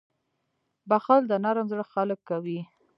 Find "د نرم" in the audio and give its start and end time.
1.27-1.65